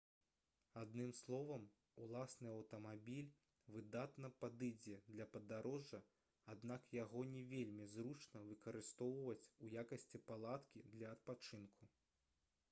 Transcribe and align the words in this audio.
адным 0.83 1.09
словам 1.17 1.65
уласны 2.05 2.47
аўтамабіль 2.53 3.29
выдатна 3.75 4.31
падыдзе 4.45 4.97
для 5.11 5.27
падарожжа 5.37 6.01
аднак 6.55 6.89
яго 7.03 7.23
не 7.35 7.45
вельмі 7.53 7.87
зручна 7.93 8.43
выкарыстоўваць 8.51 9.41
у 9.67 9.73
якасці 9.85 10.25
палаткі 10.33 10.87
для 10.99 11.15
адпачынку 11.17 11.93